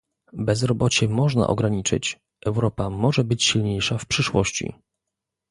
Bezrobocie 0.33 1.07
można 1.09 1.47
ograniczyć, 1.47 2.19
Europa 2.45 2.89
może 2.89 3.23
być 3.23 3.43
silniejsza 3.43 3.97
w 3.97 4.05
przyszłości 4.05 4.73